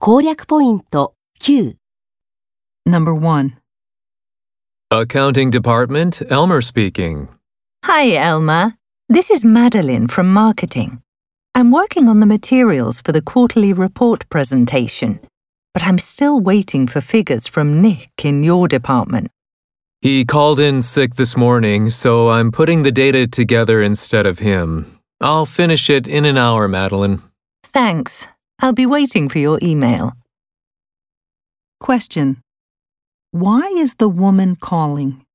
[0.00, 1.76] 攻略ポイント9
[2.86, 3.56] Number 1.
[4.90, 7.28] Accounting Department, Elmer speaking.
[7.84, 8.76] Hi, Elma.
[9.08, 11.02] This is Madeline from marketing.
[11.54, 15.18] I'm working on the materials for the quarterly report presentation,
[15.74, 19.30] but I'm still waiting for figures from Nick in your department.
[20.00, 24.86] He called in sick this morning, so I'm putting the data together instead of him.
[25.20, 27.20] I'll finish it in an hour, Madeline.
[27.64, 28.28] Thanks.
[28.63, 30.11] I'll be waiting for your email.
[31.79, 32.43] Question.
[33.31, 35.25] Why is the woman calling?